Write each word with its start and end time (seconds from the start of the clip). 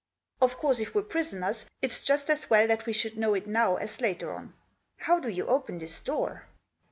"Of 0.41 0.57
course 0.57 0.79
if 0.79 0.95
we're 0.95 1.03
prisoners 1.03 1.67
it's 1.79 1.99
just 2.01 2.31
as 2.31 2.49
well 2.49 2.65
that 2.69 2.87
we 2.87 2.91
should 2.91 3.19
know 3.19 3.35
it 3.35 3.45
now 3.45 3.75
as 3.75 4.01
later 4.01 4.33
on. 4.33 4.55
How 4.97 5.19
do 5.19 5.29
you 5.29 5.45
open 5.45 5.77
this 5.77 5.99
door?" 5.99 6.47